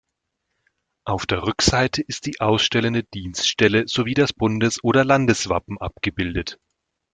[1.05, 6.57] Auf der Rückseite ist die ausstellende Dienststelle sowie das Bundes- oder Landeswappen abgebildet.